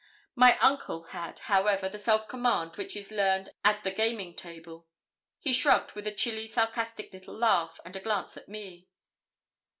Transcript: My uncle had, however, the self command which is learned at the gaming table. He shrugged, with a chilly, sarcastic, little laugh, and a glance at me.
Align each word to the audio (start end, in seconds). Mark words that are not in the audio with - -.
My 0.33 0.57
uncle 0.63 1.03
had, 1.03 1.37
however, 1.45 1.87
the 1.87 1.99
self 1.99 2.27
command 2.27 2.75
which 2.75 2.95
is 2.95 3.11
learned 3.11 3.49
at 3.63 3.83
the 3.83 3.91
gaming 3.91 4.35
table. 4.35 4.87
He 5.37 5.53
shrugged, 5.53 5.91
with 5.91 6.07
a 6.07 6.11
chilly, 6.11 6.47
sarcastic, 6.47 7.13
little 7.13 7.37
laugh, 7.37 7.79
and 7.85 7.95
a 7.95 7.99
glance 7.99 8.35
at 8.35 8.49
me. 8.49 8.87